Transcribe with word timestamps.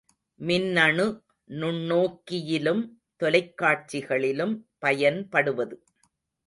மின்னணு 0.39 1.05
நுண்ணோக்கியிலும் 1.49 2.81
தொலைக்காட்சிகளிலும் 3.19 4.55
பயன்படுவது. 4.79 5.77